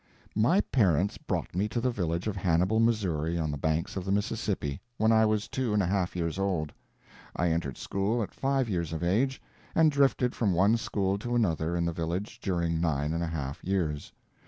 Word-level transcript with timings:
My 0.33 0.61
parents 0.61 1.19
brought 1.19 1.53
me 1.55 1.67
to 1.67 1.79
the 1.79 1.91
village 1.91 2.25
of 2.25 2.35
Hannibal, 2.35 2.79
Missouri, 2.79 3.37
on 3.37 3.51
the 3.51 3.55
banks 3.59 3.95
of 3.95 4.03
the 4.03 4.11
Mississippi, 4.11 4.81
when 4.97 5.11
I 5.11 5.27
was 5.27 5.47
two 5.47 5.75
and 5.75 5.83
a 5.83 5.85
half 5.85 6.15
years 6.15 6.39
old. 6.39 6.73
I 7.35 7.49
entered 7.49 7.77
school 7.77 8.23
at 8.23 8.33
five 8.33 8.67
years 8.67 8.93
of 8.93 9.03
age, 9.03 9.39
and 9.75 9.91
drifted 9.91 10.33
from 10.33 10.53
one 10.53 10.75
school 10.77 11.19
to 11.19 11.35
another 11.35 11.75
in 11.77 11.85
the 11.85 11.93
village 11.93 12.39
during 12.39 12.81
nine 12.81 13.13
and 13.13 13.21
a 13.23 13.27
half 13.27 13.63
years. 13.63 14.11